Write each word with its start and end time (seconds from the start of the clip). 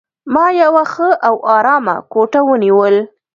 ما 0.33 0.45
یوه 0.61 0.83
ښه 0.93 1.09
او 1.27 1.35
آرامه 1.57 1.95
کوټه 2.13 2.39
ونیول. 2.47 2.95